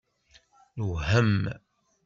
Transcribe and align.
Newhem. 0.77 1.31